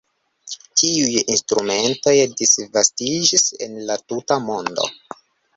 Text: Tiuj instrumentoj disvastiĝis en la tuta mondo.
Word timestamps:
Tiuj 0.81 1.11
instrumentoj 1.33 2.15
disvastiĝis 2.41 3.47
en 3.67 3.79
la 3.91 4.01
tuta 4.07 4.43
mondo. 4.51 4.89